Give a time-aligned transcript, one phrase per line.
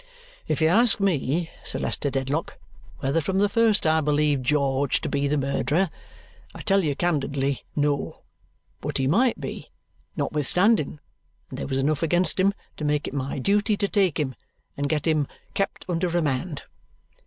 [0.47, 2.57] If you ask me, Sir Leicester Dedlock,
[3.01, 5.91] whether from the first I believed George to be the murderer,
[6.55, 8.23] I tell you candidly no,
[8.79, 9.69] but he might be,
[10.15, 10.99] notwithstanding,
[11.51, 14.33] and there was enough against him to make it my duty to take him
[14.75, 16.63] and get him kept under remand.